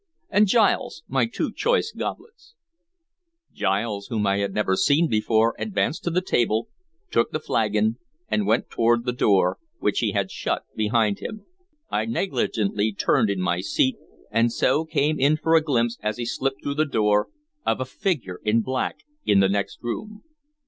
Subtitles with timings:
[0.31, 2.55] And Giles, my two choice goblets."
[3.53, 6.69] Giles, whom I had never seen before, advanced to the table,
[7.11, 11.45] took the flagon, and went toward the door, which he had shut behind him.
[11.91, 13.97] I negligently turned in my seat,
[14.31, 17.27] and so came in for a glimpse, as he slipped through the door,
[17.63, 20.23] of a figure in black in the next room.